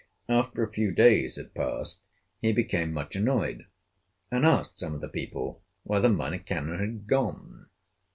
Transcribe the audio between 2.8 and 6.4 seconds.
much annoyed, and asked some of the people where the Minor